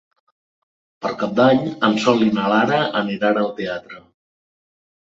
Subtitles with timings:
[1.05, 4.07] Per Cap d'Any en Sol i na Lara aniran al teatre.